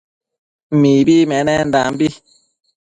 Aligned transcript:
Mibi 0.79 1.17
menendanbi 1.29 2.07